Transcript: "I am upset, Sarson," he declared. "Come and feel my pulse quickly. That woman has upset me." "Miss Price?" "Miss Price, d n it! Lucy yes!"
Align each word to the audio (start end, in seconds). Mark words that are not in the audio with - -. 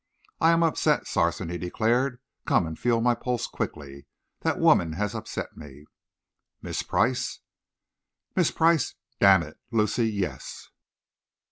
"I 0.39 0.49
am 0.49 0.63
upset, 0.63 1.05
Sarson," 1.05 1.49
he 1.49 1.59
declared. 1.59 2.19
"Come 2.47 2.65
and 2.65 2.79
feel 2.79 3.01
my 3.01 3.13
pulse 3.13 3.45
quickly. 3.45 4.07
That 4.39 4.57
woman 4.57 4.93
has 4.93 5.13
upset 5.13 5.55
me." 5.55 5.85
"Miss 6.59 6.81
Price?" 6.81 7.41
"Miss 8.35 8.49
Price, 8.49 8.95
d 9.19 9.27
n 9.27 9.43
it! 9.43 9.59
Lucy 9.71 10.09
yes!" 10.09 10.69